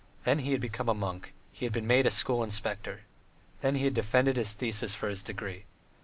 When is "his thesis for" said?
4.35-5.09